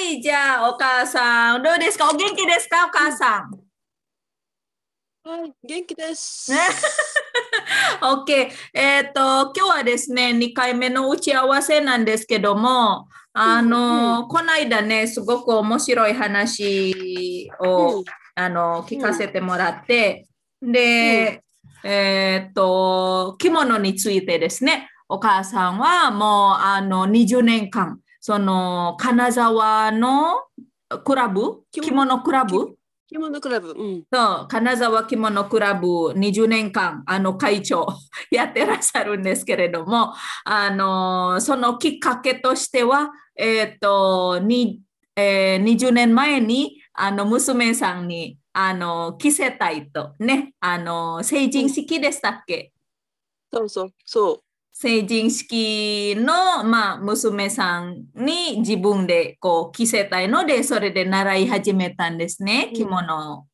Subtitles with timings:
[0.00, 2.08] はい、じゃあ、お母さん、どうですか？
[2.10, 2.86] お元気ですか？
[2.86, 3.50] お母さん。
[5.28, 6.50] はい、元気です。
[6.50, 6.58] ね
[8.00, 8.50] OK。
[8.72, 18.04] えっ、と、今日はですね、2回目の打ち合わせなんですけども、あの、この間ね、すごく面白い話を、うん
[18.36, 20.26] あの、聞かせてもらって、
[20.62, 21.42] で、
[21.84, 30.44] えっ、と、着物についてですね、お母さんはもう、あの、20年間、その、金沢の
[31.04, 31.62] クラブ？
[31.72, 32.76] 着物クラブ？
[33.08, 34.04] 着物クラブ、うん。
[34.12, 37.86] そう、金沢着物クラブ20年間、あの、会長
[38.30, 44.80] やってらっしゃるんですけれども、あの、そのきっかけとしては、えっ、と、に、
[45.16, 52.72] えー20年前に、あの、娘さんに、あの、着せたいと、ね、あの、成人式でしたっけ？
[53.52, 54.42] そうそう、そ
[54.82, 63.44] 成人式の、まあ、娘さんに自分でこう着せたいので、それで習い始めたんですね、うん着物を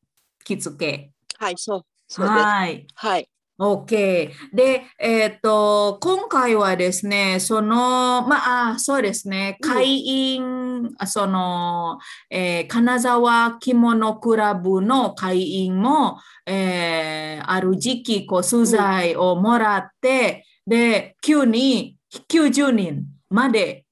[0.45, 1.11] 着付け。
[1.41, 1.43] う。
[1.43, 1.85] はい、そう。
[2.07, 2.39] そうです。
[2.39, 2.87] はい。
[2.95, 3.29] はい。
[3.59, 4.31] OK。
[4.53, 21.97] で、えっ、と、今回はですね、その、まあ、あそうですね、うん会員、あその、えー金沢着物クラブの会員も、えーある時期、こう、素材をもらって、で、急に
[22.29, 23.85] 90人まで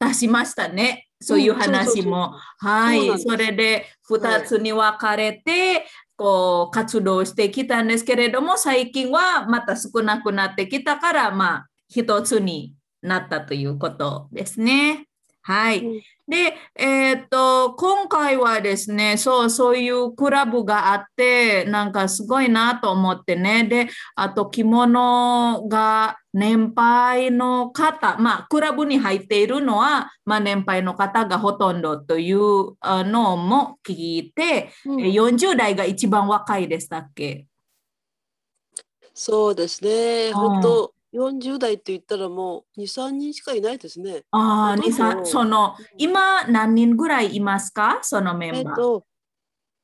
[0.00, 1.08] 出しましたね。
[1.20, 2.34] そういう話も。
[2.58, 3.18] はい。
[3.18, 15.06] それで、2つに分かれて、こう活動してきたんですけれども、最近はまた少なくなってきたから、まあ、一つになったということですね。
[15.42, 16.02] はい。
[16.28, 23.62] うんで、えーっと、今回はですね、そう、そういうクラブがあって、なんかすごいなと思ってね。
[23.64, 37.46] で、あと着物が年配の方、まあ、クラブに入っているのは、まあ、年配の方がほとんどというあのも聞いて、うんえ40代が一番若いでしたっけ？
[39.14, 40.30] そうですね。
[40.30, 44.22] ん本当、40代って言ったらもう2、3人しかいないですね。
[44.30, 48.00] ああ、ほとんどにさその、今何人ぐらいいますか？
[48.02, 48.60] そのメンバー。
[48.60, 49.06] えっと、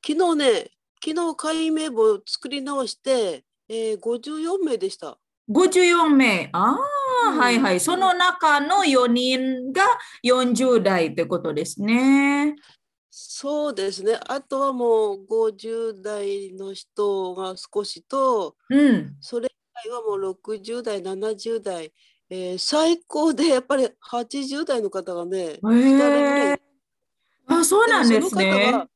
[0.05, 0.71] 昨日ね、
[1.03, 5.17] 昨日会員名簿を作り直して、えー、54名でした。
[5.49, 6.49] 54名。
[6.53, 6.77] あ
[7.25, 7.79] あ、うんはいはい。
[7.79, 9.83] その中の4人が
[10.23, 12.55] 40代ってことですね。
[13.09, 14.17] そうですね。
[14.27, 19.15] あとはもう50代の人が少しと、うん。
[19.19, 19.49] それ
[19.89, 21.93] はもう60代、70代、
[22.29, 26.59] えー最高でやっぱり80代の方がね、へ2人ぐらえい。
[27.47, 28.87] あ、そうなんですでもその方ねは。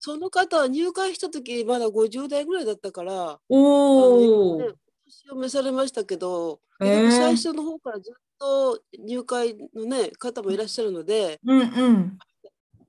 [0.00, 4.74] その方は入会した時まだ50代ぐらいだったから、あおのねお。
[5.06, 12.18] 年を召されましたけど、へえ結局最初の方からずっと入会のね方もいらっしゃるので、うんうん。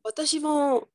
[0.03, 0.89] 私も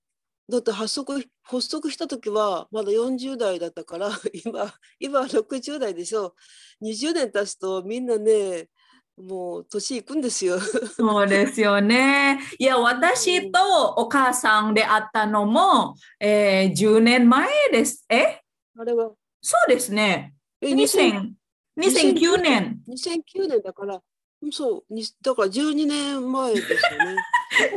[0.50, 4.10] だって発足発足した時はまだ40代だったから
[4.44, 6.34] 今今は60代でしょ
[6.82, 8.68] 20年経つとみんなね
[9.16, 10.58] もう年いくんですよ。
[10.60, 12.40] そうですよね。
[12.58, 13.60] いや、私と
[13.96, 18.06] お母さんで会ったのも、えー10年前です。
[18.08, 18.40] え？
[18.78, 19.10] あれは
[19.42, 20.34] そうですね。
[20.62, 21.32] え2000
[21.78, 22.80] 2000 2009年。
[22.88, 24.00] 2009年だから
[24.42, 27.16] うんそうにだから12年前ですよね。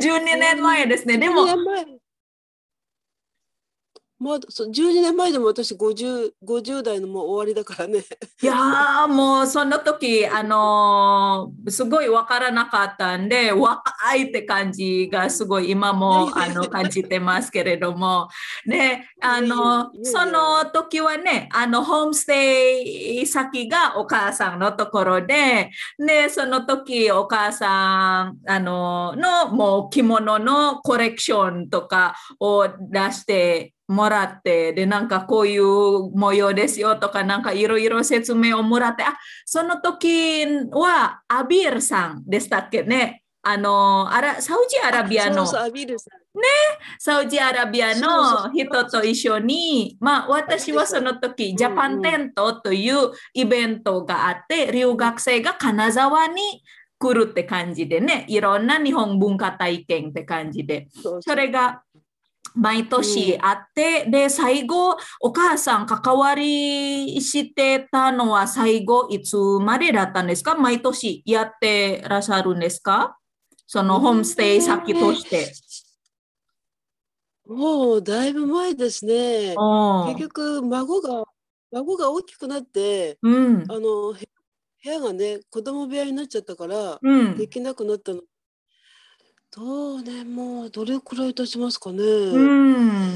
[0.00, 1.18] 12年前ですね。
[1.18, 1.84] でも12、年前
[4.24, 7.98] まだそう12年前でも私 50, 50代のもう終わりだからね。
[8.42, 18.28] いやーもうその時、あのーすごいわからなかったんで、若いって感じがすごい今もあの感じてますけれども、
[18.66, 22.80] ね、あのその時はね、あのホームステ
[23.20, 39.14] イ先がお母さんのところで、ね、その時お母さんあののもう着物のコレクションとかを出してもらって、で、なんかこういう模様ですよとか、なんかいろいろ説明をもらって、あ、
[39.44, 43.22] その時はアビールさんでしたっけね？
[43.42, 44.08] あの、
[44.40, 46.18] サウジアラビアの、そうそうアビールさん。
[46.98, 56.40] サウジアラビアの人と一緒に、まあ私はその時、んジャパンテントというイベントがあって、留学生が金沢に
[56.98, 60.88] 来るって感じでね、いろんな日本文化体験って感じで。
[61.20, 61.82] それが
[62.54, 70.54] 毎年あって、で、最後、お母さん関わりしてたのは最後いつまでだったんですか？
[70.54, 73.18] 毎年やってらっしゃるんですか？
[73.66, 75.52] そのホームステイ先として。
[77.46, 79.54] もうだいぶ前ですね。
[79.58, 81.24] お結局孫が
[81.72, 83.64] 孫が大きくなってうん。
[83.68, 84.28] あのへ
[84.84, 87.48] 部屋がね子供部屋になっちゃったからうんで。
[87.48, 88.20] きなくなったの。
[89.56, 92.02] どうね、もうどれくらい経ちますかね。
[92.02, 92.38] う
[93.12, 93.14] ん。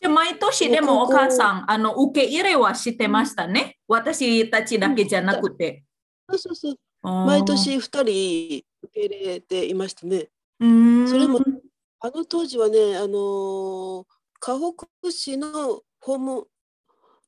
[0.00, 3.78] で毎年でもお母さん、あの、受け入れはしてましたね。
[3.88, 5.82] 私たちだけじゃなくて。
[6.28, 6.76] そうそうそう。
[7.02, 10.28] 毎毎年2人受け入れていましたね。
[10.60, 11.08] うん。
[11.08, 11.40] それも
[11.98, 14.04] あの当時はね、あのー
[14.42, 16.46] 河北市のホーム、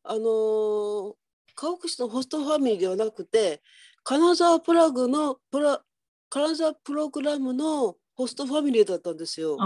[0.04, 1.14] あのー
[1.54, 3.60] 河北市のホストファミリーではなくて、
[4.04, 5.82] 金沢プラグのプラ、
[6.30, 9.56] 金沢プログラムのホストファミリーだったんですよ。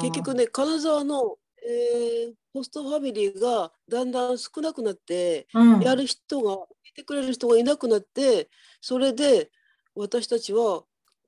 [0.00, 8.48] 結局ね、金沢の、えーホストファミリーがだんだん少なくなって、うん、やる人が、いてくれる人がいなくなって、
[8.80, 9.50] それで
[9.94, 10.82] 私たちは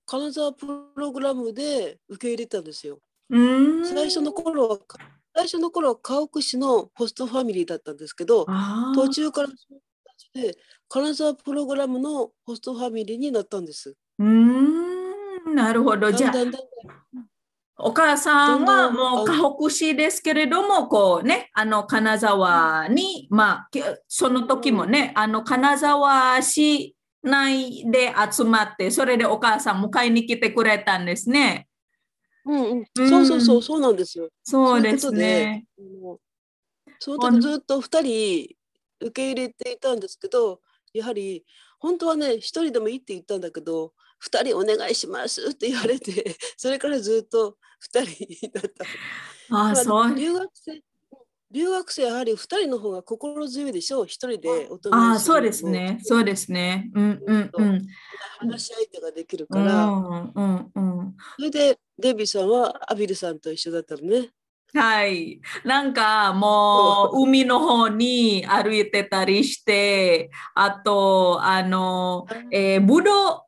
[0.06, 0.66] 金沢プ
[0.96, 2.98] ログラムで受け入れたんですよ。
[3.28, 3.86] うん。
[3.86, 4.78] 最初の頃は、
[5.36, 8.44] 最初の頃は河北市のホストファミリーだったんですけど、
[8.96, 9.48] 途中から
[10.34, 10.56] で
[10.88, 13.94] 金沢プログラムのホストファミリーになったんです。
[14.18, 14.89] うーん、
[15.62, 16.12] なるほど。
[16.12, 16.32] じゃあ、
[17.76, 31.68] お母さんはもう河北市ですけれども、こうね、あの金沢に、まあ、きその時もね、あの金沢市内で集まって、それでお母さん迎えに来てくれたんですね。
[32.44, 34.28] うんうん、うんそうそうそうそうなんですよ。
[34.42, 35.66] そうですね。
[36.98, 38.56] その時ずっと2人
[39.00, 40.60] 受け入れていたんですけど
[40.92, 41.44] やはり
[41.78, 43.92] 本当はね1人でもいいって言ったんだけど
[44.24, 47.56] 2人お願いしますって言われて それからずっと
[47.92, 48.84] 2人だった。
[48.84, 48.88] あ
[49.50, 50.14] まあそう。
[50.14, 50.82] 留学生
[51.52, 55.98] 留学生やはり2人の方が心強いでしょう1人でおとあそうですね。
[56.02, 56.90] そうですね。
[56.94, 57.86] うんうんうん。
[58.38, 61.16] 話し相手ができるうから、んうんうん。
[61.36, 64.30] それでデビーさんはアビルさんと一緒だったのね。
[64.72, 65.40] はい。
[65.64, 73.42] なんかもう海の方に歩いてたりして、あと、あの、えー、ぶどう、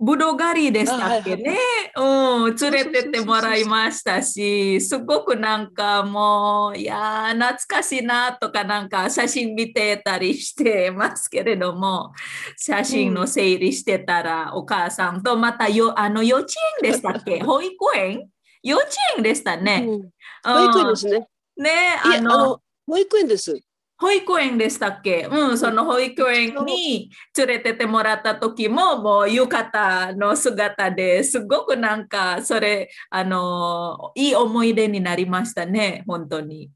[0.00, 1.56] ぶどう狩りでしたっけね。
[1.96, 12.12] うん、連れてってもらいましたし、すごくなんかもう、いやー、懐かしいなとかなんか写真見てたりしてますけれども、
[12.56, 16.48] 写真の整理してたら、お母さんとまたよ、あの、幼稚
[16.82, 18.28] 園でしたっけ保育園
[18.62, 19.84] 幼稚園でしたね。
[19.88, 20.10] うん
[20.44, 21.28] 保育園ですね。
[21.56, 21.70] うんね、
[22.04, 23.58] あの保育園です。
[24.00, 25.28] 保育園でしたっけ？
[25.30, 36.70] うん、その保育園に連れてってもらった時も、もう浴衣の姿ですごくなんか、それ、あの、いい思い出になりましたね、本当に。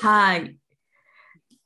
[0.00, 0.56] はい。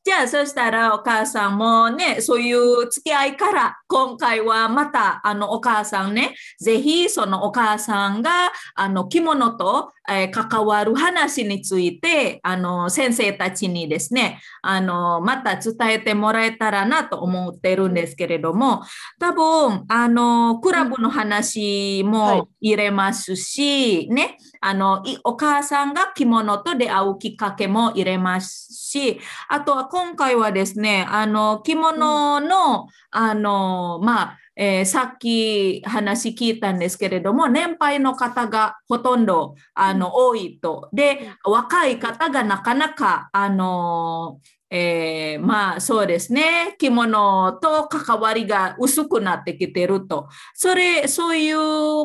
[0.09, 18.83] じゃあ、そしたらお母さんもね、そういう付き合いから、今回はまた、あの、お母さんね、ぜひ、そのお母さんが、あの、着物と、えー関わる話について、あの、先生たちにですね、あの、また伝えてもらえたらなと思ってるんですけれども、
[19.21, 22.39] 多分、あの、クラブの話はい。
[22.39, 40.89] も入れますし、ね、あの、いお母さんが着物と出会うきっかけも入れますし、あとは今回はですね、あの、着物の、あの、まあ、えーさっき話聞いたんですけれども、年配の方がほとんど、あの、多いと。
[40.93, 44.41] で、若い方がなかなか、あの、
[44.71, 50.29] えーまあそうですね、着物と関わりが薄くなってきてると。
[50.55, 51.59] それ、そういう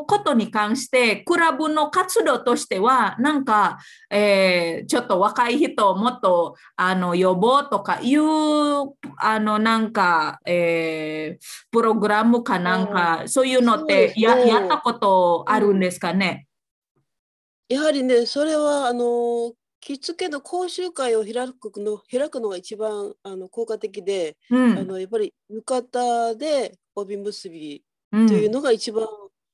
[0.05, 3.79] ことに関して、クラブの活動としては、なんか、
[4.09, 8.23] えーちょっと若い人をもっと、あの、呼ぼうとかいう、
[9.17, 16.47] あの、なんか、えープログラムかなんか、そういうのってや,、やったことあるんですかね？
[17.67, 19.51] やはりね、それはあの
[19.83, 24.77] 着付けの講習会を開くの開くのが一番あの効果的で、うん。
[24.77, 28.27] あのやっぱり浴衣で帯結びうん。
[28.27, 29.07] というのが一番、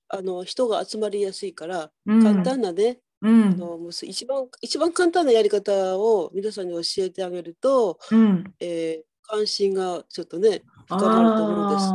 [0.10, 2.24] あの人が集まりやすいから、うん。
[2.24, 3.44] 簡単なね、うん。
[3.44, 8.44] あの一番一番簡単なやり方を皆さんに教えてあげると、うん。
[8.60, 11.86] えー関心がちょっとね深まると思うんです。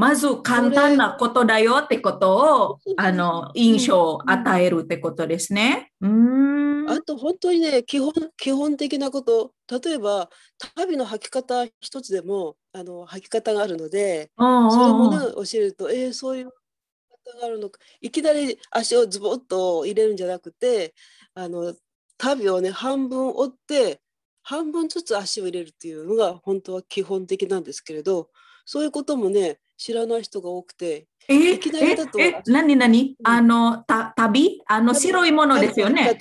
[0.00, 5.92] まず簡単なことだよってことをあの印象を与えるってことですね。
[6.00, 6.90] うーん。
[6.90, 10.30] あと本当にね基本基本的なこと例えば
[10.76, 20.94] 旅の履き方一つでもあの履き方があるのでうんそれもうんね教えるとえー、そういう方があるのかいきなり足をズボッと入れるんじゃなくて
[21.34, 21.74] あの
[22.16, 24.00] 旅をね半分折って
[24.42, 28.30] 半分ずつ足を入れるっていうのが本当は基本的なんですけれど
[28.64, 33.16] そういうこともね知らない人が多くてえいきなりだとええ何何？
[33.18, 33.26] うん。
[33.26, 34.60] あのた旅？
[34.66, 36.18] あの白いものですよね。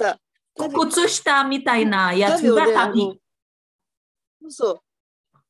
[0.55, 3.05] 靴下みたいなやつが旅旅。
[3.05, 4.79] のそうそう。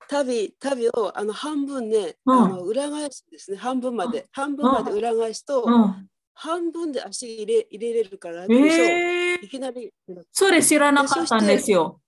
[0.10, 2.44] 旅旅をあの半分ね、うん。
[2.46, 3.58] あの裏返すんですね。
[3.58, 6.08] 半分まで、半分まで裏返すと、うん。
[6.34, 9.46] 半分で足入れ入れれるからえー。
[9.46, 9.94] いきなり。
[10.32, 12.02] それ知らなかったんですよ。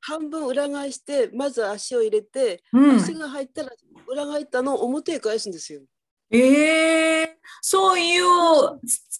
[0.00, 2.96] 半分裏返してまず足を入れて、うん。
[2.96, 3.70] 足が入ったら
[4.12, 5.82] 裏返ったのを表へ返すんですよ。
[6.30, 8.24] ええそういう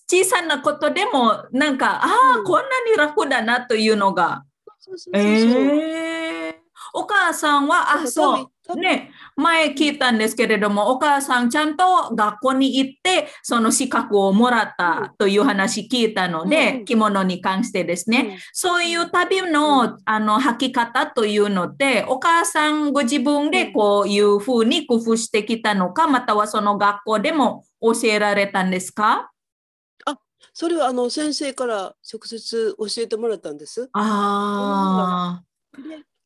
[0.08, 2.06] 小さなことでも、なんか、あ
[2.36, 4.44] あ、うんこんなに楽だなというのが。
[4.78, 6.61] そうそうそうそうええ
[6.94, 8.46] お母さんは、あ、そう。
[8.64, 16.84] 旅ね、前聞いたんですけれども、お母さんちゃんと学校に行って、その資格をもらったという話聞いたのうんで、うん。
[16.84, 18.38] 着物に関してですね。
[18.52, 29.30] そういう旅の,、あの履き方というのって、お母さんご自分でこういうふうに工夫してきたのか、またはその学校でも教えられたんですか？
[30.54, 33.88] それはあの先生から直接教えてもらったんです。
[33.92, 35.42] ああ、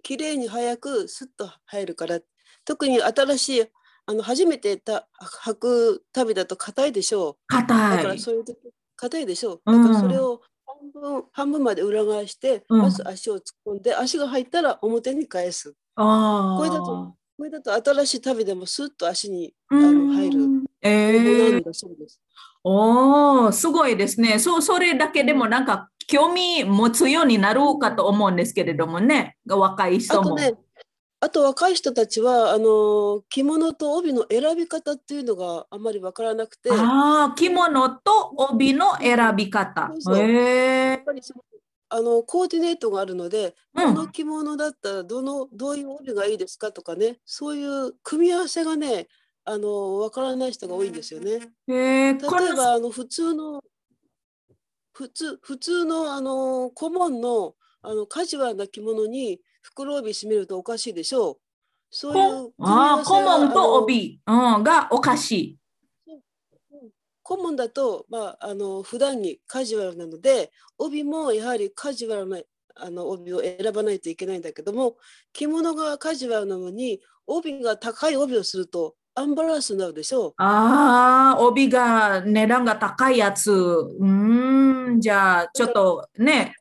[0.07, 2.21] きれいに早くスッと入るから
[2.65, 3.65] 特に新しい
[4.07, 5.09] あの初めてた
[5.45, 7.53] 履く旅だと硬いでしょう。
[7.53, 8.19] だから硬い。
[8.21, 8.57] そういう時
[8.95, 9.61] 硬いでしょう。
[9.67, 15.75] うんだからそれを半分半分まで裏返して、うんまず足を突っ込んで足が入ったら表に返す。
[15.97, 16.57] ああ。
[16.57, 22.21] これだとこれだと新しい旅でもスッと足にあうんの入るえものえなんだそうです。
[22.63, 24.39] おー、すごいですね。
[24.39, 30.31] そう、それだけでもなんか興味持つようになるかと思うんですけれどもね、若いあ人も。
[30.31, 30.55] とね、
[31.21, 39.93] あと若い人たちはあの着物と帯の選び方っていうのがあまりわからなくて、ああ、着物と帯の選び方。
[39.99, 41.05] そうへえ
[41.89, 43.95] あのコーディネートがあるので、うん。
[43.95, 49.07] この着物だったらどのどういう帯がいいですかとかね、そういう組み合わせがね、
[49.45, 51.49] あのわからない人が多いんですよね。
[51.69, 52.19] へえ、例え
[52.57, 53.63] ばあの普通の
[54.97, 61.37] 普通普通のあの顧問のあのカジュアルな着物に袋帯締めるとおかしいでしょう。
[61.91, 65.59] そういうあ顧問と帯、うん、がおかしい。
[67.23, 72.41] 顧問だと、まあ、あの普段にカジュアルなので帯もやはりカジュアルな
[72.77, 74.97] あの帯を選ばないといけないんだけども
[75.35, 80.35] 着物がカジュアルなのに帯が高い帯をするとアンバランスになるでしょう。
[80.37, 83.51] ああ、帯が値段が高いやつ。
[83.51, 84.07] うー
[84.91, 86.55] ん、じゃあ、ちょっとね。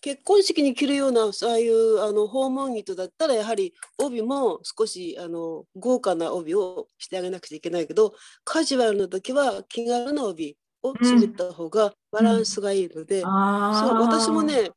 [0.00, 13.88] 結婚式に着るようなああいうあの訪問着だったらやはり帯も少しあの豪華な帯をしてあげなくちゃいけないけどカジュアルの時は気軽な帯を締めた方がバランスがいいので、ああ。
[13.88, 14.70] そう私もね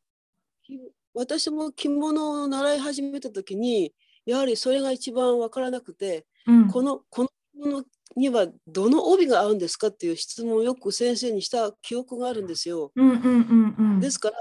[0.64, 0.80] き
[1.14, 3.94] 私も着物を習い始めた時に
[4.26, 7.84] やはりそれが一番分からなくて、うん、このこの着物
[8.15, 12.91] にはどの帯が合うんですかっていう質問をよく先生にした記憶があるんですよ。
[12.96, 14.00] うんうんうんうん。
[14.00, 14.36] ですから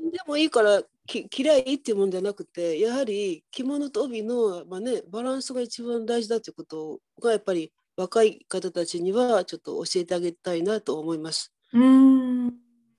[0.00, 11.52] 何でもいいからき着りゃいいっていうもんじゃなくてやはり着物と帯の、まあね、バランスが一番大事だということがやっぱり若い方たちにはちょっと教えてあげたいなと思います。
[11.72, 12.27] うーん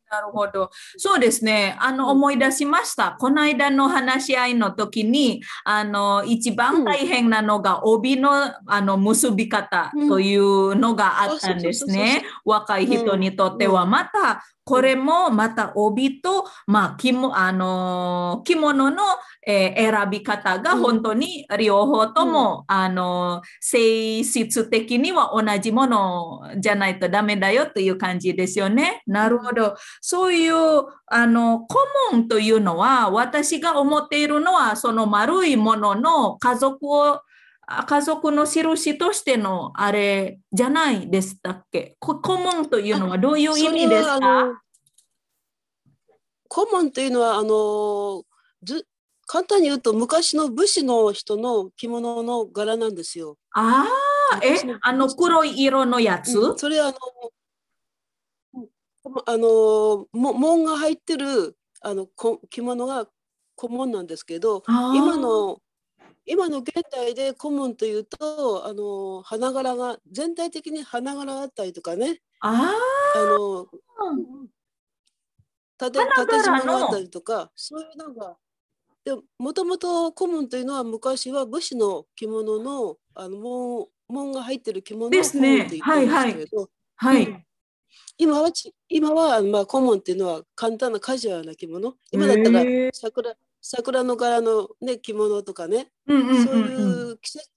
[0.09, 0.69] なるほど。
[0.97, 1.75] そうですね。
[1.79, 3.15] あの、うん思い出しました。
[3.17, 8.31] この間の話し合いの時に、あの、一番大変なのが帯の、
[8.65, 12.25] あの、結び方というのがあったんですね。
[12.43, 13.83] 若い人にとっては。
[13.83, 19.03] うんまた、これもまた帯と、まあ、着もあの着物の、
[19.47, 29.01] えー選び方がうん本当に両方とも、あの性質的には同じものじゃないとダメだよという感じですよね。
[29.07, 29.75] なるほど。
[30.01, 30.53] そういう
[31.07, 31.79] あの顧
[32.11, 37.23] 問というのは私が思っているのはその丸いものの家族をあ
[37.87, 41.95] 家族の印としてのあれじゃないでしたっけ？
[41.99, 44.19] こ顧問というのはどういう意味ですか？
[44.19, 44.55] の
[46.47, 48.23] 顧問というのはあの
[48.63, 48.87] ず
[49.27, 53.37] 簡単に言うと昔の武士の人の着物の柄なんですよ。
[53.51, 53.85] あ
[54.33, 56.97] あ、えあの黒い色のやつ、うんそれはあの
[59.27, 63.07] あのも紋が入ってるあのこ着物が
[63.55, 65.59] 顧問なんですけど今の
[66.31, 72.21] 今の現代で顧問というとあの花柄が全体的に花柄あったりとかね。
[72.39, 72.71] あ
[73.15, 73.69] あのあ、
[75.79, 78.37] 縦花縦縞があったりとかそういうのが
[79.03, 87.23] でもともと顧問というのは昔は武士の着物のあの紋紋が入ってる着物をです顧問ねと言ってるんですけれど、はい。
[87.23, 87.45] うん。
[88.19, 91.95] 今はち今はまあ顧問っていうのは簡単なカジュアルな着物。
[92.11, 97.49] 今だったら桜桜の柄の、ね、着物とかね、うんうんうんうんそういう季節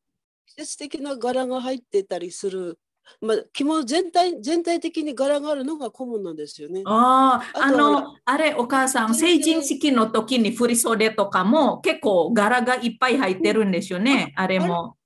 [0.47, 2.79] 季節的な柄が入ってたりする
[3.21, 6.83] まあ、着物全体全体的に柄があるのが顧問なんですよね。
[6.87, 14.97] ああ、の、あれ、お母さん、成人式の時に振り袖とかも結構柄がいっぱい入ってるんですよね、あれも。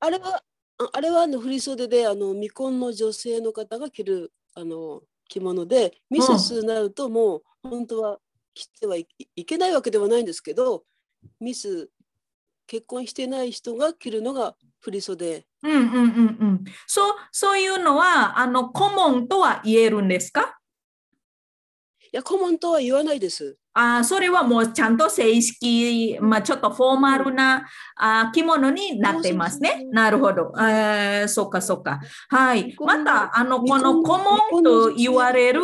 [0.00, 0.42] あれは
[0.76, 8.18] ああれはあの振り袖であの未婚の女性の方が着るあの着物でミセスになるともう本当は
[8.54, 9.06] 来てはい
[9.36, 10.84] いけないわけではないんですけど
[11.40, 11.90] ミス
[12.66, 15.46] 結婚してない人が着るのが振り袖。
[15.62, 16.64] うんうんうんうん。
[16.86, 20.58] そう、そういうのは、あの、顧問とは言えるんですか？
[22.14, 23.56] いや顧問とは言わないです。
[23.72, 27.66] あーそれはもうちゃんと正式、まあ、ちょっとフォーマルな
[27.96, 29.84] あー着物になっていますね。
[29.90, 30.52] なるほど。
[30.56, 31.98] えー、そっかそっか。
[32.28, 32.76] はい。
[32.78, 34.18] また、あの、この顧
[34.52, 35.60] 問と言われる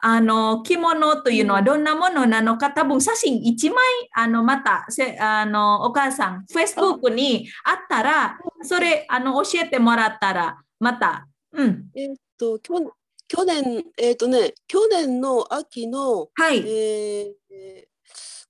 [0.00, 3.84] あの着物というのはどんなものなのか、多分写真1枚、
[4.16, 11.84] あの、また、せあの、お母さん、Facebook にあったら、それ、あの、教えてもらったら、また、うん。
[11.94, 12.90] えーっと去年
[13.28, 16.58] 去年えーっとね去年の秋の、はい。
[16.58, 17.94] えーえー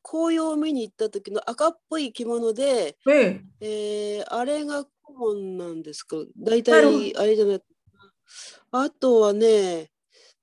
[0.07, 3.40] 紅葉を見に行った時の赤っぽい着物で、ええ。
[3.61, 6.16] えーあれが顧問なんですか？
[6.37, 7.62] 大体あれじゃない
[8.73, 9.90] あとはね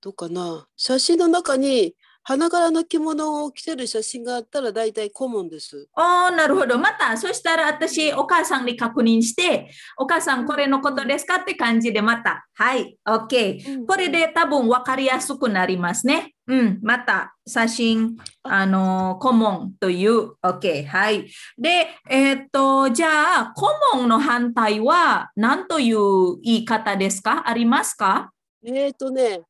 [0.01, 0.67] どうかな。
[0.75, 5.87] 写真の中に花柄の着物を着てる写真があったら大体顧問です。
[5.95, 6.77] ああ、なるほど。
[6.77, 13.85] また、そしたら私、お母さんに確認して、お母さん、これのことですかって感じで、また、はい、OK。
[13.87, 16.33] これで多分分かりやすくなりますね。
[16.47, 20.85] うん、また、写真、あの、顧問という、OK。
[20.85, 21.27] はい。
[21.57, 27.47] で、えーっと、じゃあ、顧問の反対は何という言い方ですか？
[27.47, 28.31] ありますか？
[28.63, 29.41] えっ、とね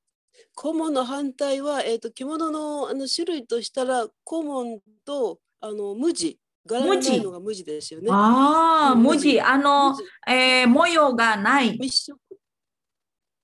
[0.56, 8.10] 顧問の反対は、えー、と着物のあの種類としたら顧問とあの無地柄がないのが無地ですよね。
[8.12, 11.80] ああ、うん文字、あの無、地えー模様がない。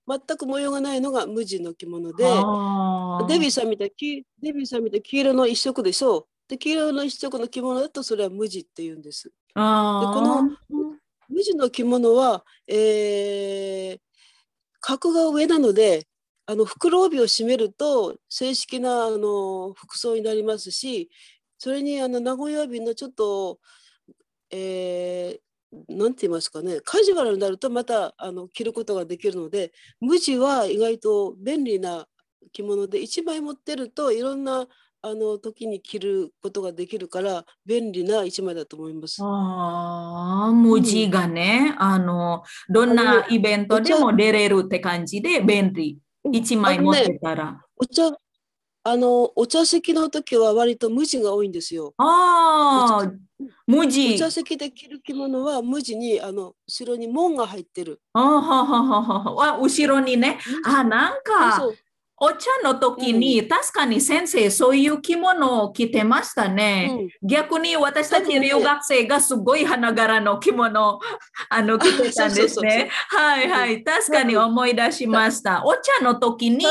[0.09, 2.23] 全く模様がないのが無地の着物で
[3.27, 6.25] デビーさんみたいきデビーさんみたい黄色の一色でしょう。
[6.47, 9.29] で黄色の一色の着物だとそれは無地って言うんです。
[9.53, 10.43] あーこの
[11.27, 13.99] 無地の着物は、えー
[14.79, 16.07] 格が上なので
[16.47, 21.09] あの袋帯を締めると正式なあの服装になりますし
[21.59, 23.59] それにあの名古屋帯のちょっと、
[24.51, 25.47] えー
[25.89, 32.07] なんて言いますかねカジュアルになるとまたあの着ることができるので無地は意外と便利な
[32.53, 34.65] 着物で1枚持ってるといろんな
[35.01, 39.21] あの時に着ることができるから便利な1枚だと思います。
[39.21, 45.99] ああ、文字がね、あの、どんなイベントでも出れるって感じで便利。
[46.31, 47.61] 一枚持ってたら。
[47.77, 48.11] お茶
[48.83, 51.93] あのお茶席の時は割と無地が多いんですよ。
[51.97, 53.11] ああ、
[53.65, 54.17] 文お字。
[54.17, 57.99] 茶席で着る着物は無地にあの後ろに門が入ってる。
[58.13, 59.57] あははははは。
[59.59, 60.39] 後ろにね。
[60.65, 61.75] あ、なんか、そう
[62.19, 66.89] お茶の時に、確かに先生、そういう着物を着てましたね。
[66.99, 70.99] うん逆に私たち留学生がすごい花柄の着物を
[71.49, 72.89] あの着てたんですね。
[73.09, 73.83] はいはい。
[73.83, 75.63] 確かに思い出しました。
[75.65, 76.65] お茶の時に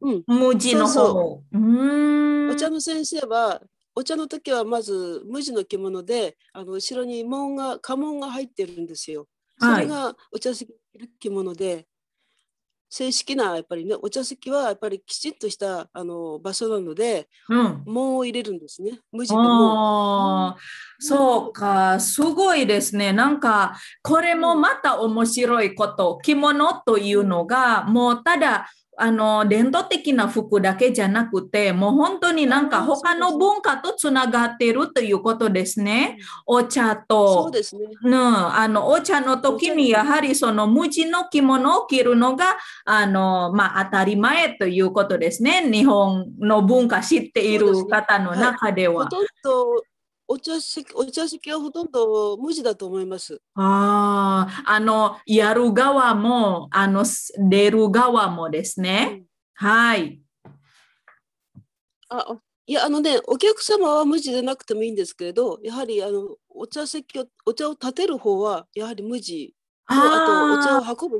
[0.00, 2.52] うん、無地のそう方。
[2.52, 3.60] お茶の先生は
[3.94, 9.26] お茶の時はまず無地の着物であの後ろに門が家紋が入ってるんですよ。
[9.58, 11.86] そはいれがお茶席で着る着物で、
[12.90, 17.82] 正式なやっぱりねお茶席はやっぱりきちっとしたあの場所なのでうん。
[17.86, 18.98] 門を入れるんですね。
[19.12, 20.56] 無地でもああ、
[20.98, 23.12] そうか、すごいですね。
[23.12, 26.18] なんか、これもまた面白いこと。
[26.22, 28.68] 着物というのが、もうただ、
[29.00, 36.18] あの、伝統的な服だけじゃなくて、もう本当になんか他の文化とつながっているということですね。
[36.46, 37.50] お茶そとう。
[37.50, 37.82] ですね。
[38.02, 45.62] うん、あのお茶の時にやはりその無地の着物を着るのがあの、まあ、当たり前ということですね。
[45.70, 49.04] 日本の文化知っている方の中では。
[49.04, 49.82] ほとんど
[50.32, 53.42] お茶席お茶席はほとんど無地だと思います。
[53.56, 57.04] ああ、あの、やる側も、あの、
[57.48, 59.24] 出る側もですね。
[59.54, 60.20] はい。
[62.10, 69.54] ああいやあのねお客様は無地でなくてもいいんですけれどやはりあのお茶席をお茶を立てる方はやはり無地
[69.88, 71.18] とあとお茶をあ運ぶ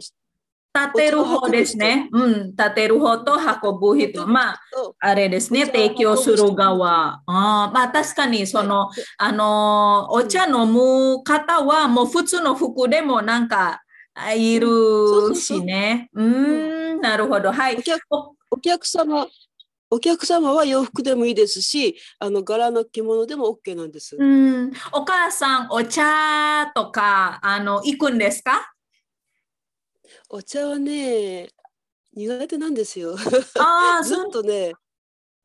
[0.86, 2.08] 立てる方ですね。
[2.12, 4.26] うん、立てる方と運ぶ人。
[4.26, 7.22] まあ、とあれですね、提供する側。
[7.26, 13.82] あーまあ、確かに、その、あのー、お茶飲む方は、もう普通の服でもなんか、
[14.14, 14.68] あいる
[15.34, 16.10] しね。
[16.14, 17.52] うーん、なるほど。
[17.52, 17.82] はいお。
[17.82, 19.26] 客おお客様
[19.92, 24.16] お客様は洋服でもいいですしあの柄の着物でも OK なんです。
[24.16, 28.72] うん、お母さん、お茶とか、あの、行くんですか？
[30.32, 31.48] お茶はね、
[32.14, 33.16] 苦手なんですよ。
[33.58, 34.72] ああ、 ずっとね、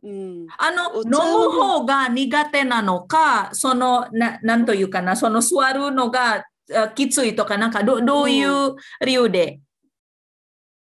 [0.04, 9.60] うん、あの、飲む方が苦手なのか、その、ななんというかな、その座るのがあきついとか、なんかどどういう理由で？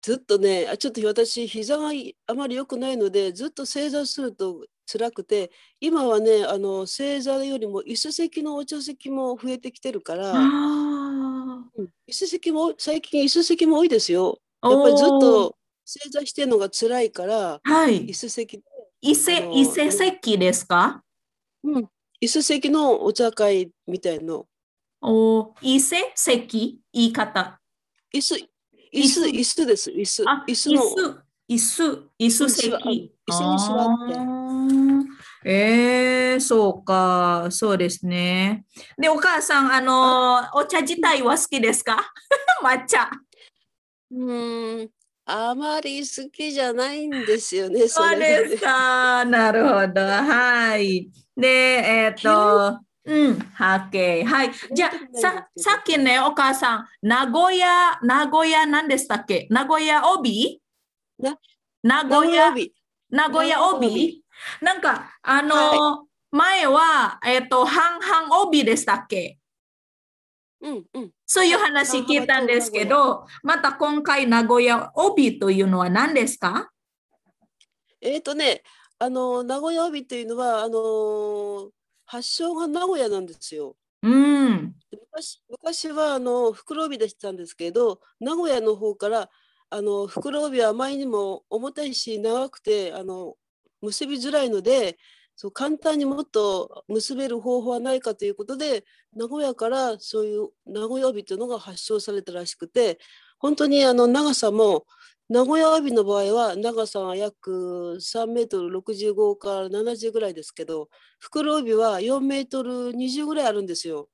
[0.03, 10.33] ずっとね、あちょっと私、膝がいあまり良くないので、ずっと正座すると辛くて、今はね、あの正座よりも椅子席のお茶席も増えてきてるから、
[12.07, 14.39] 椅子席も最近椅子席も多いですよ。
[14.63, 18.13] やっぱりずっと正座してるのが辛いから、はい椅。
[18.13, 18.63] 子席で、
[19.01, 21.03] 伊勢、あの伊勢席ですか
[21.63, 21.89] うん、
[22.21, 24.45] 椅子席のお茶会みたいの。
[25.01, 27.59] お伊勢席言い方。
[28.13, 28.35] 椅子、
[28.93, 29.91] 椅子椅子、です。
[29.91, 30.81] 椅子あ、、椅子の。
[31.49, 32.69] 椅子、椅子席。
[32.69, 34.46] 椅子に座って
[35.43, 38.65] あーえー、そうか、そうですね。
[38.97, 42.11] で、お母さん、あの、お茶自体は好きですか？
[42.63, 43.09] 抹茶。
[44.11, 44.89] うーん、
[45.25, 47.87] あまり好きじゃないんですよね。
[47.87, 49.25] そそうですか。
[49.25, 50.01] なるほど。
[50.01, 51.09] はい。
[51.35, 54.23] で、えっ、と、うん、はけ。
[54.23, 54.51] はい。
[54.73, 59.47] じゃあ、さ、さっきね、お母さん、名古屋、名古屋何でしたっけ？
[59.49, 60.61] 名古屋帯？
[61.19, 61.37] な
[61.83, 62.53] 名名古古屋。
[63.09, 64.21] 名古屋帯
[64.61, 69.39] なんか、あの、は前は、えっ、と、半々帯でしたっけ？
[70.61, 71.11] うんうん。
[71.25, 76.71] そういう話聞いたんですけど、また今回名古屋帯というのは何ですか？
[78.01, 78.63] えっ、とね、
[78.99, 81.69] あの名古屋帯っていうのはあの
[82.05, 83.75] 発祥が名古屋なんですよ。
[84.01, 84.73] うん。
[84.91, 89.29] で昔昔はあの袋帯でしたんですけど、名古屋の方から
[89.69, 93.35] あの袋帯はあまりにも重たいし長くてあの
[93.81, 94.97] 結びづらいので、
[95.35, 98.83] そう簡単にもっと結べる方法はないかということで、
[99.15, 102.97] 名古屋からそういう名古屋帯というのが発祥されたらしくて、
[103.37, 104.85] 本当にあの長さも
[105.29, 114.09] 名古屋帯の場合は長さは約3メートル65から70ぐらいですけど、袋帯は4メートル20ぐらいあるんですよ。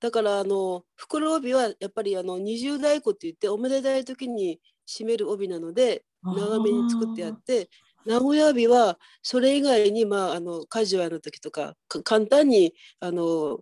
[0.00, 7.68] だからあの袋帯はやっぱりあの二重太鼓って言っておめでたい時に締める帯なので長めに作ってあって
[8.06, 13.60] 名古屋日はそれ以外にまああのカジュアルの時とか簡単にあの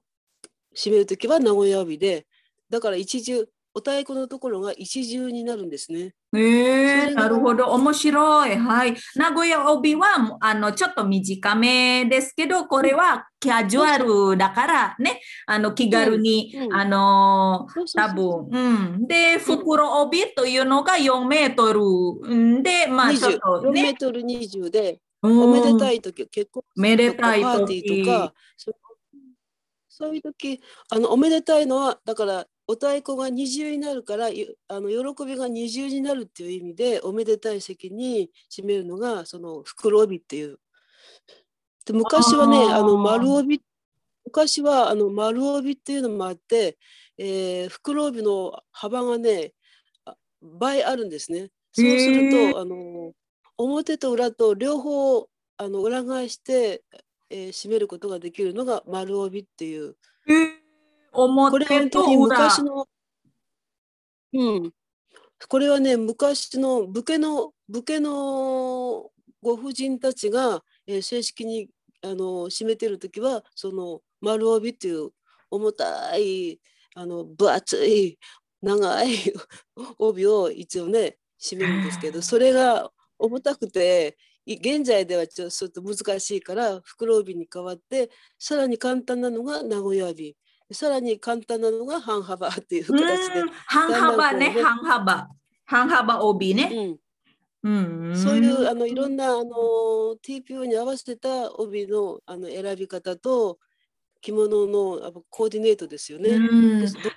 [0.77, 2.27] 締める時は名古屋日で
[2.71, 3.47] だから一重
[3.79, 6.13] お太鼓のところが一重になるんですね。
[6.37, 8.57] ええそれがなるほど、面白い。
[8.57, 8.97] はい。
[9.15, 19.07] 名古屋帯は、あの、ちょっと短めですけど、これはキャジュアルだからね、あの、気軽に、うんうんあの、多分、うん。
[19.07, 21.81] で、袋帯というのが4メートル。
[21.81, 28.75] うんで、まあ、ちょっ20と4メねー、トル20でうんおめでたい時、結婚めでたいパーティーとかそう
[29.89, 30.61] そういう時
[30.91, 40.59] あのおめでたいのはだからお太鼓が二重になるからゆあの喜びが二重になるっていう意味でおめでたい席に締めるのがその袋帯っていう。
[41.87, 43.63] で昔はねあの丸帯
[44.27, 46.77] 昔はあの丸帯っていうのもあって、
[47.17, 49.55] えー袋帯の幅がね
[50.05, 51.49] あ倍あるんですね。
[51.73, 53.13] そうするとあの
[53.57, 55.27] 表と裏と両方
[55.57, 56.83] あの裏返して、
[57.31, 59.97] えー締めることができるのが丸帯っていう
[61.25, 62.05] 表と
[62.63, 62.87] の
[64.33, 64.73] うん。
[65.49, 69.11] これはね昔の武家の武家の
[69.43, 71.69] ご婦人たちが、えー正式に
[72.03, 75.11] あの締めてる時はその丸帯っていう
[75.51, 76.61] 重たい
[76.95, 78.19] あの分厚い
[78.63, 79.09] 長い
[79.99, 90.37] 帯を一応ね締めるんですけどそれが重たくてい現在ではちょちょっと難しいから袋帯に変わってさらに簡単なのが名古屋帯
[90.71, 95.29] さらに簡単なのが半幅っていううん形で、半幅ね、半幅。
[95.65, 96.99] 半幅帯ね。
[97.63, 99.51] うん、うんそういうあのいろんなあの
[100.23, 103.59] TPO に合わせた帯のあの選び方と
[104.21, 106.31] 着物のコーディネートですよね。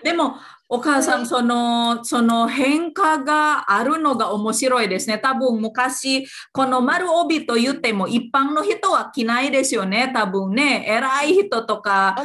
[0.03, 0.35] でも、
[0.69, 5.17] お母さん、その、その変化があるのが面白いですね。
[5.17, 10.11] 多分昔、この丸帯と言っても一般の人は着ないですよね。
[10.13, 12.15] 多分ね、偉い人とか。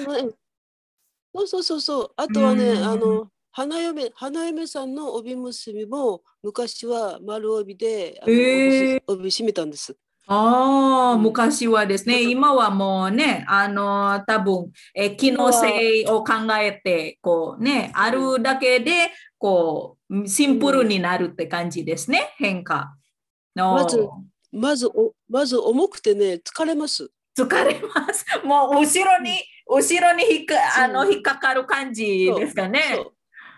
[1.36, 2.10] そうそうそうそう。
[2.16, 2.84] あとはね、うん。
[2.84, 9.02] あの花嫁花嫁さんの帯結びも昔は丸帯であの、へー。
[9.06, 9.96] 帯帯締めたんです。
[10.28, 11.22] ああ、うん。
[11.22, 22.96] 昔はですね、今はもうね、あの、多分、え機能性を考えて、こうね、あるだけで、こう、シンプルになるって感じですね、変化。
[23.54, 24.08] まず
[24.52, 27.10] まずおまず重くてね疲れます。
[27.38, 28.24] 疲れます。
[28.44, 29.30] もう後ろに、
[29.68, 32.80] 後ろに引っかあの引っかかる感じですかね。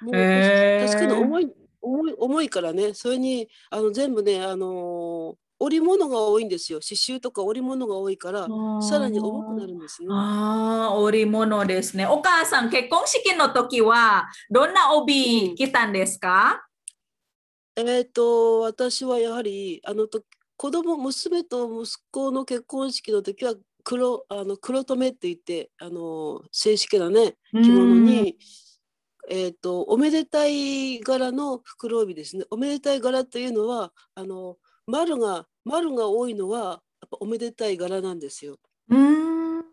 [0.01, 2.95] もう確かに重い重い重いからね。
[2.95, 6.81] それにあの全部ねあの織物が多いんですよ。
[6.81, 8.47] 刺繍とか織物が多いから
[8.81, 10.13] さらに重くなるんですよ。
[10.13, 12.07] ああ織物ですね。
[12.07, 16.65] お母さん結婚式の時はどんな帯着たんですか、
[17.77, 20.23] うん、えっ、ー、と私はやはりあのと
[20.57, 23.55] 子供娘と息子の結婚式の時は
[23.89, 28.37] 黒あの黒留めって言ってあの正式なね着物に、
[29.31, 32.45] えーと、おめでたい柄の袋帯ですね。
[32.51, 38.59] おめでたい柄というのはあの丸が丸が多いのはやっぱおめでたい柄なんですよ。
[38.91, 39.65] うん。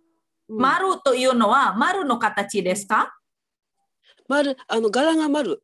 [0.48, 3.18] 丸というのは丸の形ですか？
[4.30, 5.62] 丸あの柄が丸。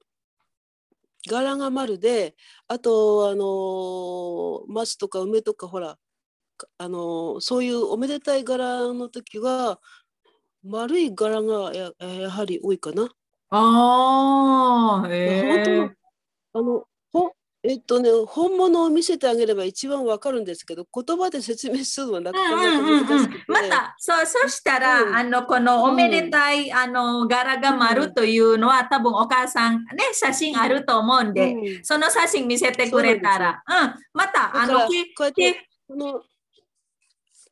[1.30, 2.36] 柄が丸で
[2.68, 5.98] あとあの松とか梅とかほら
[6.78, 9.80] あのそういうおめでたい柄の時は
[10.64, 13.10] 丸い柄がややはり多いかな。
[13.50, 15.96] ああ、えー、本
[16.54, 17.32] 当あのほ
[17.64, 34.88] えっとね本物を見せてあげれば一番わかるんですけど言葉で説明するのはなかなか難しくて、またそそしたら、うん、あのこのおめでたい、うん、あの柄が丸というのは、多分お母さんね写真あると思うんで、うん、その写真見せてくれたら、うん、またあのこ
[35.20, 36.22] うやってこの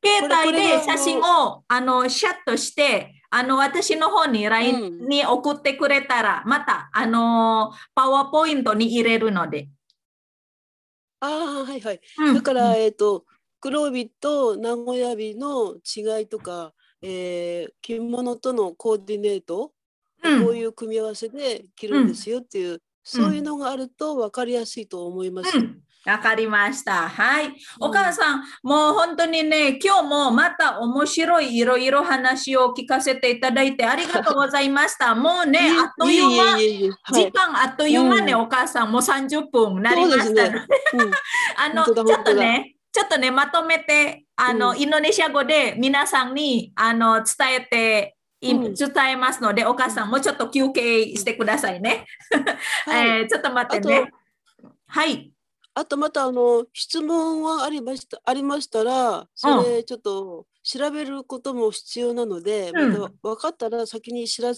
[0.04, 9.70] 携帯で写真をあのシャッとして、あの私の方に LINE に送ってくれたら、またあのパワーポイントに入れるので。
[11.22, 12.00] ああ、はいはい。
[12.18, 13.26] うん、だから、えっ、ー、と、
[13.60, 19.74] 黒帯と名古屋日の違いとか、えー、着物とのコーディネート、
[20.24, 25.52] うん、こういう組み合わせで着るんですよっていう、そういうのがあると分かりやすいと思います。
[26.06, 27.10] わかりました。
[27.10, 27.54] はい。
[27.80, 35.14] お母さん、もう本当にね、今日もまた面白いいろいろ話を聞かせていただいてありがとうございました。
[35.16, 36.58] もうね、あっという間、
[37.12, 40.62] 時間あっという間ね、お母さん、もう30分なりましたので、
[41.58, 48.76] あの、ちょっとね、ちょっとね、まとめて、あの、インドネシア語で皆さんにあの伝えて伝
[49.12, 52.06] えますので、お母さんもちょっと休憩してくださいね。
[52.88, 54.12] えー、ちょっと待ってね。
[54.88, 55.32] はい。
[55.80, 64.54] あとまたあの質問はありましたありましたらそれちょっと調べることも必要なので、うん、また分かったら先に知ら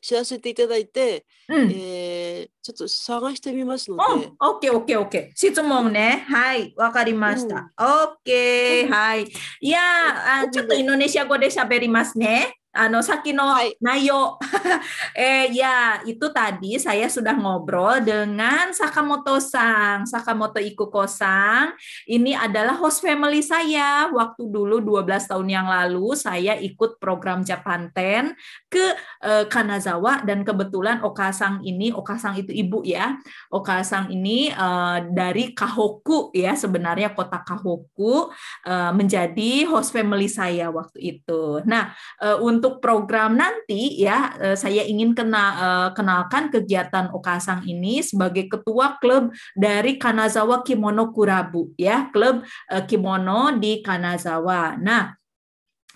[0.00, 4.30] 知らせていただいて、うん、えー、ちょっと探してみますので。
[4.40, 5.36] オッケーオッケーオッケー。
[5.36, 6.24] 質問ね。
[6.28, 7.70] はい、わかりました。
[7.78, 8.90] オッケー。
[8.90, 9.26] はい。
[9.60, 9.78] いや
[10.42, 12.56] あ、ちょっとインドネシア語で喋りますね。
[12.74, 14.34] Ano Sakino Nayo.
[15.14, 21.70] eh ya, itu tadi saya sudah ngobrol dengan Sakamoto Sang, Sakamoto Ikuko Sang.
[22.10, 24.10] Ini adalah host family saya.
[24.10, 28.34] Waktu dulu 12 tahun yang lalu saya ikut program Japan Ten
[28.66, 33.22] ke eh, Kanazawa dan kebetulan Okasang ini, Okasang itu ibu ya.
[33.54, 38.34] Okasang ini eh, dari Kahoku ya, sebenarnya kota Kahoku
[38.66, 41.62] eh, menjadi host family saya waktu itu.
[41.70, 47.60] Nah, eh, untuk untuk program nanti ya eh, saya ingin kena, eh, kenalkan kegiatan Okasang
[47.68, 52.40] ini sebagai ketua klub dari Kanazawa Kimono Kurabu ya klub
[52.72, 54.80] eh, kimono di Kanazawa.
[54.80, 55.12] Nah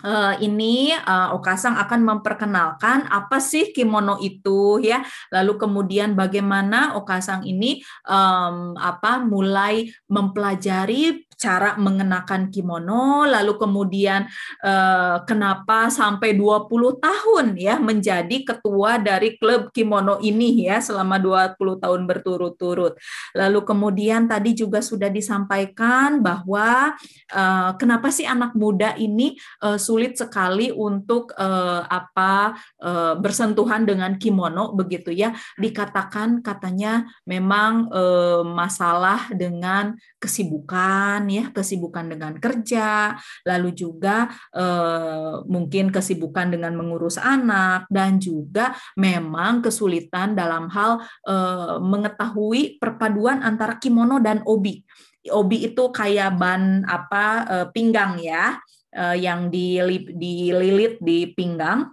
[0.03, 5.03] uh, ini uh, Okasang akan memperkenalkan apa sih kimono itu ya.
[5.31, 13.23] Lalu kemudian bagaimana Okasang ini um, apa mulai mempelajari cara mengenakan kimono.
[13.23, 14.27] Lalu kemudian
[14.59, 21.55] uh, kenapa sampai 20 tahun ya menjadi ketua dari klub kimono ini ya selama 20
[21.79, 22.99] tahun berturut-turut.
[23.31, 26.93] Lalu kemudian tadi juga sudah disampaikan bahwa
[27.31, 34.21] uh, kenapa sih anak muda ini uh, sulit sekali untuk uh, apa uh, bersentuhan dengan
[34.21, 35.33] kimono begitu ya.
[35.57, 43.17] Dikatakan katanya memang uh, masalah dengan kesibukan ya kesibukan dengan kerja
[43.49, 51.81] lalu juga uh, mungkin kesibukan dengan mengurus anak dan juga memang kesulitan dalam hal uh,
[51.81, 54.85] mengetahui perpaduan antara kimono dan obi.
[55.33, 57.43] Obi itu kayak ban apa
[57.75, 58.55] pinggang ya
[58.95, 61.89] uh, yang dililit di pinggang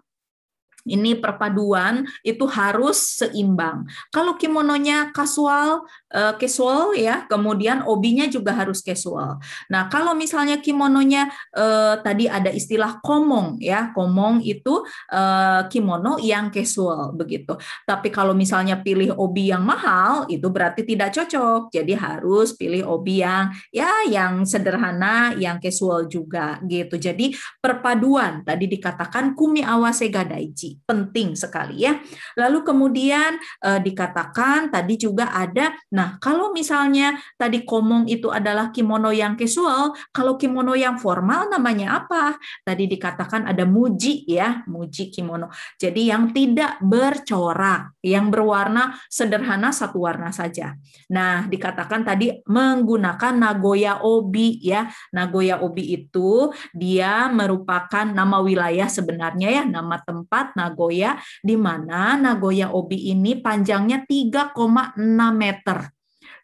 [0.87, 3.83] ini perpaduan itu harus seimbang.
[4.15, 9.43] Kalau kimononya casual, uh, casual ya, kemudian obinya juga harus casual.
[9.67, 16.55] Nah, kalau misalnya kimononya uh, tadi ada istilah komong ya, komong itu uh, kimono yang
[16.55, 17.59] casual begitu.
[17.83, 21.75] Tapi kalau misalnya pilih obi yang mahal, itu berarti tidak cocok.
[21.75, 26.97] Jadi harus pilih obi yang ya yang sederhana, yang casual juga gitu.
[26.97, 31.99] Jadi perpaduan tadi dikatakan kumi awase gadaiji penting sekali ya.
[32.39, 39.09] Lalu kemudian uh, dikatakan tadi juga ada nah kalau misalnya tadi komong itu adalah kimono
[39.09, 42.37] yang casual, kalau kimono yang formal namanya apa?
[42.61, 45.49] Tadi dikatakan ada muji ya, muji kimono.
[45.81, 50.77] Jadi yang tidak bercorak, yang berwarna sederhana satu warna saja.
[51.09, 54.91] Nah, dikatakan tadi menggunakan Nagoya Obi ya.
[55.15, 62.75] Nagoya Obi itu dia merupakan nama wilayah sebenarnya ya, nama tempat Nagoya di mana Nagoya
[62.75, 64.99] Obi ini panjangnya 3,6
[65.33, 65.86] meter.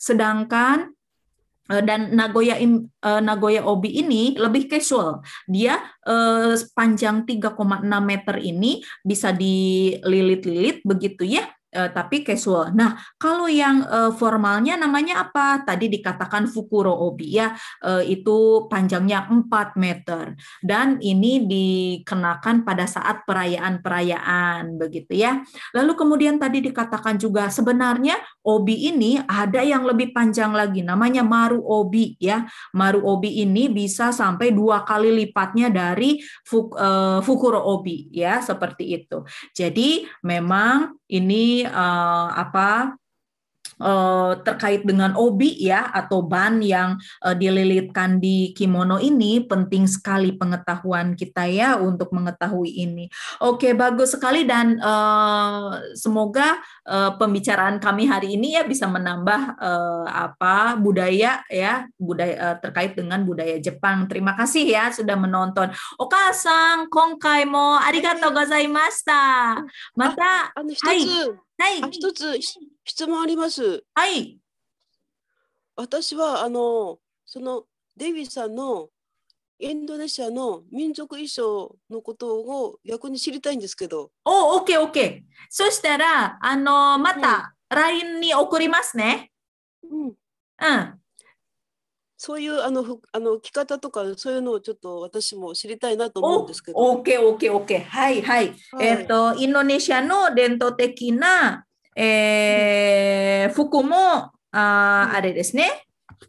[0.02, 0.90] Sedangkan
[1.70, 5.22] eh, dan Nagoya eh, Nagoya Obi ini lebih casual.
[5.46, 7.54] Dia eh, panjang 3,6
[8.02, 12.70] meter ini bisa dililit-lilit begitu ya uh, tapi casual.
[12.76, 15.64] Nah, kalau yang uh, formalnya namanya apa?
[15.64, 23.24] Tadi dikatakan Fukuro Obi ya, uh, itu panjangnya 4 meter dan ini dikenakan pada saat
[23.24, 25.40] perayaan-perayaan begitu ya.
[25.72, 31.64] Lalu kemudian tadi dikatakan juga sebenarnya Obi ini ada yang lebih panjang lagi namanya Maru
[31.64, 32.44] Obi ya.
[32.76, 39.02] Maru Obi ini bisa sampai dua kali lipatnya dari Fuk, uh, Fukuro Obi ya, seperti
[39.02, 39.24] itu.
[39.56, 42.98] Jadi memang ini uh, apa
[43.83, 50.35] uh, terkait dengan obi ya atau ban yang uh, dililitkan di kimono ini penting sekali
[50.38, 53.11] pengetahuan kita ya untuk mengetahui ini.
[53.42, 60.07] Oke bagus sekali dan uh, semoga uh, pembicaraan kami hari ini ya bisa menambah uh,
[60.09, 64.07] apa budaya ya budaya uh, terkait dengan budaya Jepang.
[64.07, 65.70] Terima kasih ya sudah menonton.
[65.98, 69.59] Okasang, kongkai mo arigatou gozaimashita.
[69.98, 70.53] Mata,
[70.87, 71.51] hai.
[71.62, 71.81] はい。
[71.92, 72.40] 一つ
[72.85, 73.85] 質問あります。
[73.94, 74.37] はい。
[75.77, 78.88] 私はあのそのデイビーさんの
[79.61, 84.11] インドネシアの民族衣装のことを逆に知りたいんですけど。
[84.25, 85.35] お、オッケーオッケー。
[85.51, 89.31] そしたら、あの、また LINE に送りますね。
[89.88, 90.09] うん。
[90.09, 91.01] うん。
[92.24, 96.78] そういうあのあの着方とかそういうのをちょっと私も知りたいなと思うんですけど。
[96.78, 97.82] OK、OK、OK。
[97.82, 98.54] はいはい。
[98.70, 101.64] はい、えっ、ー、と、インドネシアの伝統的な、
[101.96, 103.96] えー、服も
[104.52, 105.85] ああれですね。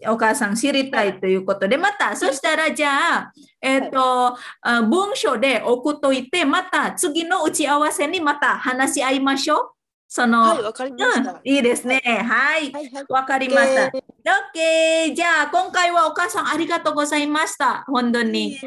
[0.07, 9.82] お母さん知りたいということで、また、そしたらじゃあ、えっ、ー、と、はい、文章で送っといて、また次の打ち合わせにまた話し合いましょう。
[10.15, 11.31] その、はい、わかりました。
[11.31, 11.99] うん、いいですね。
[12.05, 12.71] はい。
[12.71, 13.87] わ、はいはい、かりました。
[13.87, 15.15] OK。
[15.15, 17.83] じゃあ、今回はお母さんありがとうございました。
[17.87, 18.59] 本当に。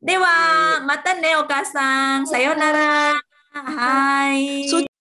[0.00, 2.28] では、またね、お母さん。
[2.28, 3.14] さようなら。
[3.52, 4.91] はい。